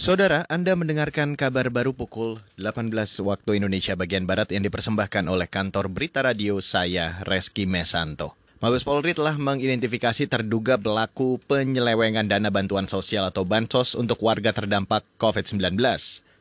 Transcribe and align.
Saudara, 0.00 0.48
Anda 0.48 0.72
mendengarkan 0.80 1.36
kabar 1.36 1.68
baru 1.68 1.92
pukul 1.92 2.40
18 2.56 2.88
waktu 3.20 3.60
Indonesia 3.60 3.92
bagian 3.92 4.24
Barat 4.24 4.48
yang 4.48 4.64
dipersembahkan 4.64 5.28
oleh 5.28 5.44
kantor 5.44 5.92
Berita 5.92 6.24
Radio 6.24 6.56
saya, 6.64 7.20
Reski 7.28 7.68
Mesanto. 7.68 8.32
Mabes 8.64 8.80
Polri 8.80 9.12
telah 9.12 9.36
mengidentifikasi 9.36 10.24
terduga 10.24 10.80
pelaku 10.80 11.36
penyelewengan 11.44 12.32
dana 12.32 12.48
bantuan 12.48 12.88
sosial 12.88 13.28
atau 13.28 13.44
bansos 13.44 13.92
untuk 13.92 14.24
warga 14.24 14.56
terdampak 14.56 15.04
COVID-19. 15.20 15.76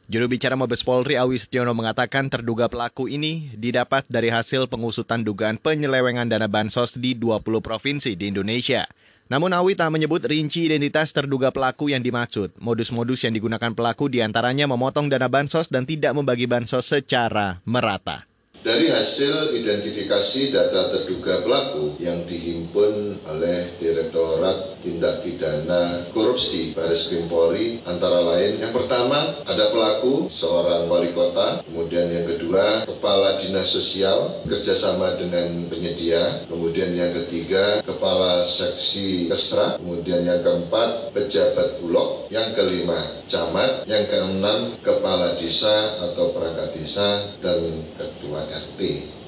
Juru 0.07 0.26
bicara 0.32 0.55
Mabes 0.55 0.88
Polri 0.88 1.20
Awi 1.20 1.36
Setiono 1.36 1.76
mengatakan 1.76 2.32
terduga 2.32 2.71
pelaku 2.71 3.12
ini 3.12 3.52
didapat 3.60 4.07
dari 4.07 4.32
hasil 4.32 4.71
pengusutan 4.71 5.28
dugaan 5.28 5.60
penyelewengan 5.60 6.32
dana 6.32 6.48
bansos 6.48 6.96
di 6.96 7.12
20 7.12 7.44
provinsi 7.60 8.16
di 8.16 8.32
Indonesia. 8.32 8.88
Namun 9.30 9.54
Awi 9.54 9.77
tak 9.77 9.93
menyebut 9.93 10.25
rinci 10.25 10.66
identitas 10.66 11.14
terduga 11.14 11.54
pelaku 11.54 11.93
yang 11.93 12.02
dimaksud. 12.02 12.57
Modus-modus 12.66 13.30
yang 13.30 13.38
digunakan 13.38 13.70
pelaku 13.77 14.09
di 14.09 14.25
antaranya 14.25 14.66
memotong 14.66 15.05
dana 15.05 15.30
bansos 15.30 15.70
dan 15.70 15.86
tidak 15.86 16.17
membagi 16.17 16.49
bansos 16.49 16.90
secara 16.90 17.62
merata. 17.62 18.26
Dari 18.59 18.89
hasil 18.89 19.53
identifikasi 19.55 20.52
data 20.52 20.91
terduga 20.91 21.45
pelaku 21.45 21.95
yang 22.02 22.26
dihimpun 22.26 23.23
oleh 23.30 23.72
Direktorat 23.77 24.69
Tindak 24.79 25.21
Pidana 25.21 26.07
Korupsi 26.15 26.71
Baris 26.71 27.11
Krim 27.11 27.27
Polri 27.27 27.83
antara 27.83 28.23
lain. 28.23 28.59
Yang 28.59 28.73
pertama 28.83 29.17
ada 29.43 29.69
pelaku 29.71 30.31
seorang 30.31 30.88
wali 30.88 31.11
kota, 31.11 31.61
kemudian 31.67 32.07
yang 32.07 32.25
kedua 32.25 32.88
kepala 32.88 33.39
dinas 33.43 33.67
sosial 33.67 34.43
kerjasama 34.47 35.19
dengan 35.19 35.67
penyedia, 35.67 36.47
kemudian 36.47 36.95
yang 36.95 37.11
ketiga 37.11 37.83
kepala 37.83 38.41
seksi 38.41 39.27
kesra, 39.27 39.77
kemudian 39.77 40.23
yang 40.23 40.39
keempat 40.39 41.11
pejabat 41.11 41.83
bulog, 41.83 42.31
yang 42.31 42.47
kelima 42.55 42.97
camat, 43.27 43.83
yang 43.85 44.03
keenam 44.07 44.73
kepala 44.81 45.35
desa 45.35 45.99
atau 46.09 46.31
perangkat 46.31 46.73
desa 46.73 47.21
dan 47.43 47.59
ketua 47.99 48.41
RT. 48.47 49.19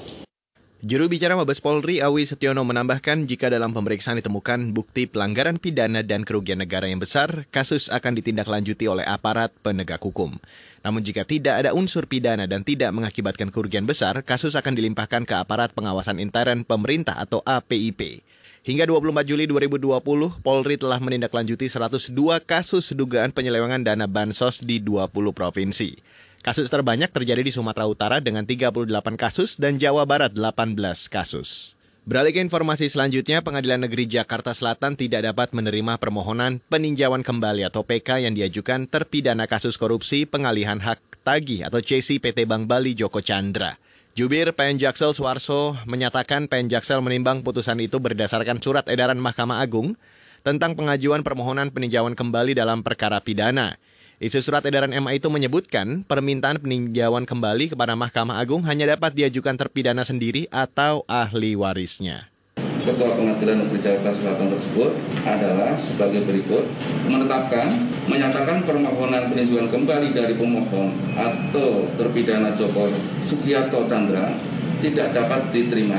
Juru 0.82 1.06
bicara 1.06 1.38
Mabes 1.38 1.62
Polri 1.62 2.02
Awi 2.02 2.26
Setiono 2.26 2.66
menambahkan 2.66 3.30
jika 3.30 3.46
dalam 3.46 3.70
pemeriksaan 3.70 4.18
ditemukan 4.18 4.74
bukti 4.74 5.06
pelanggaran 5.06 5.62
pidana 5.62 6.02
dan 6.02 6.26
kerugian 6.26 6.58
negara 6.58 6.90
yang 6.90 6.98
besar, 6.98 7.46
kasus 7.54 7.86
akan 7.86 8.18
ditindaklanjuti 8.18 8.90
oleh 8.90 9.06
aparat 9.06 9.54
penegak 9.62 10.02
hukum. 10.02 10.34
Namun 10.82 11.06
jika 11.06 11.22
tidak 11.22 11.62
ada 11.62 11.70
unsur 11.70 12.10
pidana 12.10 12.50
dan 12.50 12.66
tidak 12.66 12.90
mengakibatkan 12.98 13.54
kerugian 13.54 13.86
besar, 13.86 14.26
kasus 14.26 14.58
akan 14.58 14.74
dilimpahkan 14.74 15.22
ke 15.22 15.38
aparat 15.38 15.70
pengawasan 15.70 16.18
intern 16.18 16.66
pemerintah 16.66 17.14
atau 17.14 17.46
APIP. 17.46 18.26
Hingga 18.66 18.82
24 18.82 19.22
Juli 19.22 19.46
2020, 19.46 20.02
Polri 20.42 20.82
telah 20.82 20.98
menindaklanjuti 20.98 21.70
102 21.70 22.10
kasus 22.42 22.90
dugaan 22.98 23.30
penyelewengan 23.30 23.86
dana 23.86 24.10
bansos 24.10 24.66
di 24.66 24.82
20 24.82 25.14
provinsi. 25.30 25.94
Kasus 26.42 26.74
terbanyak 26.74 27.14
terjadi 27.14 27.38
di 27.38 27.54
Sumatera 27.54 27.86
Utara 27.86 28.18
dengan 28.18 28.42
38 28.42 28.74
kasus 29.14 29.62
dan 29.62 29.78
Jawa 29.78 30.02
Barat 30.02 30.34
18 30.34 30.74
kasus. 31.06 31.78
Beralih 32.02 32.34
ke 32.34 32.42
informasi 32.42 32.90
selanjutnya, 32.90 33.46
Pengadilan 33.46 33.86
Negeri 33.86 34.10
Jakarta 34.10 34.50
Selatan 34.50 34.98
tidak 34.98 35.22
dapat 35.22 35.54
menerima 35.54 36.02
permohonan 36.02 36.58
peninjauan 36.66 37.22
kembali 37.22 37.62
atau 37.62 37.86
PK 37.86 38.26
yang 38.26 38.34
diajukan 38.34 38.90
terpidana 38.90 39.46
kasus 39.46 39.78
korupsi 39.78 40.26
pengalihan 40.26 40.82
hak 40.82 41.22
tagih 41.22 41.62
atau 41.62 41.78
CC 41.78 42.18
PT 42.18 42.42
Bank 42.50 42.66
Bali 42.66 42.98
Joko 42.98 43.22
Chandra. 43.22 43.78
Jubir 44.18 44.50
PN 44.50 44.82
Jaksel 44.82 45.14
Suarso 45.14 45.78
menyatakan 45.86 46.50
PN 46.50 46.66
Jaksel 46.66 47.06
menimbang 47.06 47.46
putusan 47.46 47.78
itu 47.78 48.02
berdasarkan 48.02 48.58
surat 48.58 48.90
edaran 48.90 49.22
Mahkamah 49.22 49.62
Agung 49.62 49.94
tentang 50.42 50.74
pengajuan 50.74 51.22
permohonan 51.22 51.70
peninjauan 51.70 52.18
kembali 52.18 52.58
dalam 52.58 52.82
perkara 52.82 53.22
pidana. 53.22 53.78
Isi 54.22 54.38
surat 54.38 54.62
edaran 54.62 54.94
MA 55.02 55.18
itu 55.18 55.26
menyebutkan 55.26 56.06
permintaan 56.06 56.62
peninjauan 56.62 57.26
kembali 57.26 57.74
kepada 57.74 57.98
Mahkamah 57.98 58.38
Agung 58.38 58.62
hanya 58.70 58.94
dapat 58.94 59.18
diajukan 59.18 59.58
terpidana 59.58 60.06
sendiri 60.06 60.46
atau 60.54 61.02
ahli 61.10 61.58
warisnya. 61.58 62.30
Ketua 62.54 63.18
Pengadilan 63.18 63.66
Negeri 63.66 63.82
Jakarta 63.82 64.14
Selatan 64.14 64.46
tersebut 64.46 64.94
adalah 65.26 65.74
sebagai 65.74 66.22
berikut 66.22 66.62
menetapkan 67.10 67.66
menyatakan 68.06 68.62
permohonan 68.62 69.26
peninjauan 69.26 69.66
kembali 69.66 70.14
dari 70.14 70.38
pemohon 70.38 70.94
atau 71.18 71.90
terpidana 71.98 72.54
Joko 72.54 72.86
Sugiarto 73.26 73.90
Chandra 73.90 74.30
tidak 74.78 75.18
dapat 75.18 75.50
diterima 75.50 75.98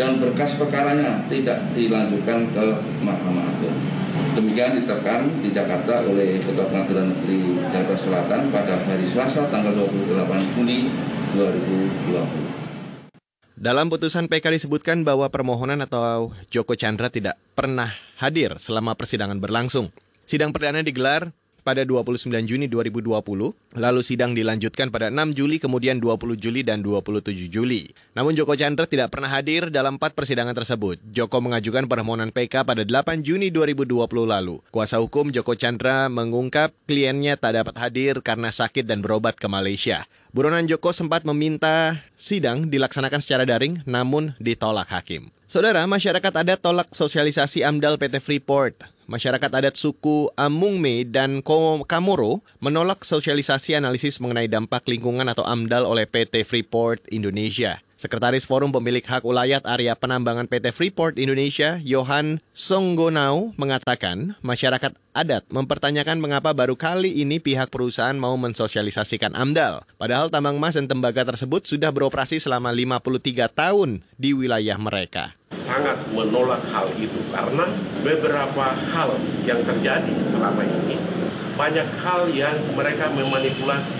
dan 0.00 0.16
berkas 0.16 0.56
perkaranya 0.56 1.20
tidak 1.28 1.60
dilanjutkan 1.76 2.48
ke 2.56 2.66
Mahkamah 3.04 3.44
Agung. 3.44 3.76
Demikian 4.32 4.80
ditetapkan 4.80 5.28
di 5.44 5.52
Jakarta 5.52 6.00
oleh 6.08 6.40
Ketua 6.40 6.64
Pengadilan 6.72 7.12
Negeri 7.12 7.60
Jakarta 7.68 7.96
Selatan 8.00 8.48
pada 8.48 8.80
hari 8.80 9.04
Selasa 9.04 9.52
tanggal 9.52 9.76
28 9.76 10.56
Juni 10.56 10.88
2020. 11.36 13.60
Dalam 13.60 13.92
putusan 13.92 14.24
PK 14.24 14.56
disebutkan 14.56 15.04
bahwa 15.04 15.28
permohonan 15.28 15.84
atau 15.84 16.32
Joko 16.48 16.72
Chandra 16.80 17.12
tidak 17.12 17.36
pernah 17.52 17.92
hadir 18.16 18.56
selama 18.56 18.96
persidangan 18.96 19.36
berlangsung. 19.36 19.92
Sidang 20.24 20.56
perdana 20.56 20.80
digelar 20.80 21.28
pada 21.60 21.84
29 21.86 22.28
Juni 22.44 22.66
2020, 22.66 23.20
lalu 23.76 24.00
sidang 24.00 24.32
dilanjutkan 24.32 24.88
pada 24.88 25.12
6 25.12 25.36
Juli, 25.36 25.60
kemudian 25.60 26.00
20 26.00 26.40
Juli 26.40 26.64
dan 26.64 26.82
27 26.82 27.52
Juli. 27.52 27.86
Namun 28.16 28.34
Joko 28.34 28.58
Chandra 28.58 28.88
tidak 28.88 29.12
pernah 29.12 29.30
hadir 29.30 29.68
dalam 29.68 30.00
empat 30.00 30.16
persidangan 30.16 30.56
tersebut. 30.56 30.98
Joko 31.12 31.38
mengajukan 31.44 31.86
permohonan 31.86 32.32
PK 32.32 32.64
pada 32.64 32.82
8 32.82 33.22
Juni 33.22 33.52
2020 33.54 33.96
lalu. 34.24 34.58
Kuasa 34.72 34.98
hukum 34.98 35.28
Joko 35.30 35.54
Chandra 35.54 36.10
mengungkap 36.10 36.72
kliennya 36.88 37.36
tak 37.38 37.60
dapat 37.60 37.76
hadir 37.78 38.24
karena 38.24 38.48
sakit 38.48 38.88
dan 38.88 39.04
berobat 39.04 39.36
ke 39.38 39.46
Malaysia. 39.46 40.08
Buronan 40.30 40.70
Joko 40.70 40.94
sempat 40.94 41.26
meminta 41.26 41.98
sidang 42.14 42.70
dilaksanakan 42.70 43.18
secara 43.18 43.42
daring, 43.42 43.82
namun 43.82 44.30
ditolak 44.38 44.86
hakim. 44.94 45.26
Saudara, 45.50 45.82
masyarakat 45.90 46.30
adat 46.30 46.62
tolak 46.62 46.86
sosialisasi 46.94 47.66
AMDAL 47.66 47.98
PT 47.98 48.22
Freeport. 48.22 48.78
Masyarakat 49.10 49.50
adat 49.50 49.74
suku 49.74 50.30
Amungme 50.38 51.02
dan 51.02 51.42
Kamoro 51.42 52.46
menolak 52.62 53.02
sosialisasi 53.02 53.74
analisis 53.74 54.22
mengenai 54.22 54.46
dampak 54.46 54.86
lingkungan 54.86 55.26
atau 55.26 55.42
AMDAL 55.42 55.82
oleh 55.82 56.06
PT 56.06 56.46
Freeport 56.46 57.02
Indonesia. 57.10 57.82
Sekretaris 57.98 58.46
Forum 58.46 58.70
Pemilik 58.70 59.02
Hak 59.02 59.26
Ulayat 59.26 59.66
Area 59.66 59.98
Penambangan 59.98 60.46
PT 60.46 60.70
Freeport 60.70 61.18
Indonesia, 61.18 61.82
Johan 61.82 62.38
Songgonau, 62.54 63.50
mengatakan 63.58 64.38
masyarakat 64.46 64.94
adat 65.10 65.42
mempertanyakan 65.50 66.22
mengapa 66.22 66.54
baru 66.54 66.78
kali 66.78 67.10
ini 67.10 67.42
pihak 67.42 67.66
perusahaan 67.66 68.14
mau 68.14 68.38
mensosialisasikan 68.38 69.34
AMDAL. 69.34 69.82
Padahal 69.98 70.30
tambang 70.30 70.54
emas 70.54 70.78
dan 70.78 70.86
tembaga 70.86 71.26
tersebut 71.26 71.66
sudah 71.66 71.90
beroperasi 71.90 72.38
selama 72.38 72.70
53 72.70 73.50
tahun 73.50 74.06
di 74.14 74.38
wilayah 74.38 74.78
mereka. 74.78 75.34
Sangat 75.50 75.98
menolak 76.10 76.62
hal 76.74 76.90
itu 76.98 77.20
karena 77.30 77.66
beberapa 78.02 78.66
hal 78.70 79.10
yang 79.46 79.62
terjadi 79.62 80.14
selama 80.30 80.66
ini 80.66 80.98
banyak 81.54 81.88
hal 82.00 82.26
yang 82.32 82.58
mereka 82.74 83.06
memanipulasi 83.14 83.98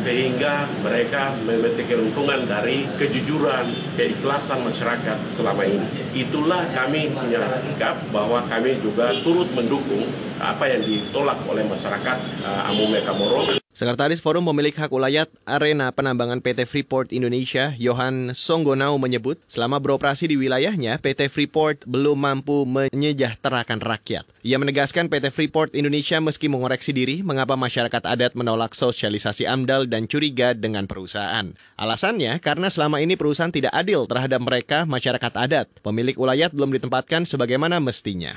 sehingga 0.00 0.64
mereka 0.80 1.36
memetik 1.44 1.92
keuntungan 1.92 2.48
dari 2.48 2.88
kejujuran, 2.96 3.68
keikhlasan 4.00 4.64
masyarakat 4.64 5.18
selama 5.36 5.60
ini. 5.68 5.84
Itulah 6.16 6.64
kami 6.72 7.12
sikap 7.12 8.00
bahwa 8.08 8.40
kami 8.48 8.80
juga 8.80 9.12
turut 9.20 9.48
mendukung 9.52 10.08
apa 10.40 10.72
yang 10.72 10.80
ditolak 10.80 11.36
oleh 11.44 11.68
masyarakat 11.68 12.16
uh, 12.48 12.70
Amume 12.72 13.04
Kamoro. 13.04 13.59
Sekretaris 13.70 14.18
Forum 14.18 14.50
Pemilik 14.50 14.74
Hak 14.74 14.90
Ulayat 14.90 15.30
Arena 15.46 15.94
Penambangan 15.94 16.42
PT 16.42 16.66
Freeport 16.66 17.14
Indonesia, 17.14 17.70
Johan 17.78 18.34
Songgonau 18.34 18.98
menyebut, 18.98 19.38
selama 19.46 19.78
beroperasi 19.78 20.26
di 20.26 20.34
wilayahnya, 20.34 20.98
PT 20.98 21.30
Freeport 21.30 21.86
belum 21.86 22.18
mampu 22.18 22.66
menyejahterakan 22.66 23.78
rakyat. 23.78 24.26
Ia 24.42 24.58
menegaskan 24.58 25.06
PT 25.06 25.30
Freeport 25.30 25.78
Indonesia 25.78 26.18
meski 26.18 26.50
mengoreksi 26.50 26.90
diri, 26.90 27.22
mengapa 27.22 27.54
masyarakat 27.54 28.10
adat 28.10 28.34
menolak 28.34 28.74
sosialisasi 28.74 29.46
AMDAL 29.46 29.86
dan 29.86 30.10
curiga 30.10 30.50
dengan 30.50 30.90
perusahaan. 30.90 31.54
Alasannya, 31.78 32.42
karena 32.42 32.74
selama 32.74 32.98
ini 32.98 33.14
perusahaan 33.14 33.54
tidak 33.54 33.70
adil 33.70 34.10
terhadap 34.10 34.42
mereka, 34.42 34.82
masyarakat 34.82 35.32
adat. 35.38 35.70
Pemilik 35.86 36.18
ulayat 36.18 36.50
belum 36.50 36.74
ditempatkan 36.74 37.22
sebagaimana 37.22 37.78
mestinya. 37.78 38.34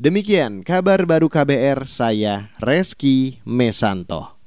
Demikian 0.00 0.64
kabar 0.64 1.04
baru 1.04 1.28
KBR, 1.28 1.84
saya 1.84 2.48
Reski 2.56 3.44
Mesanto. 3.44 4.41